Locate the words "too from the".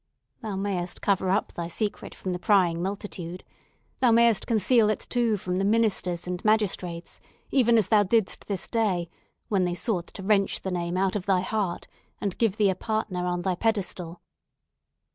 5.11-5.63